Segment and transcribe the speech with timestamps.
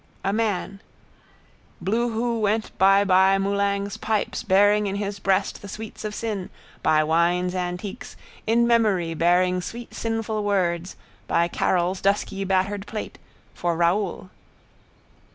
[0.23, 0.81] A man.
[1.79, 6.49] Bloowho went by by Moulang's pipes bearing in his breast the sweets of sin,
[6.81, 8.17] by Wine's antiques,
[8.47, 10.95] in memory bearing sweet sinful words,
[11.27, 13.19] by Carroll's dusky battered plate,
[13.53, 14.31] for Raoul.